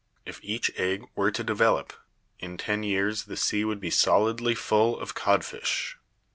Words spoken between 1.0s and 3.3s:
were to develop, in ten years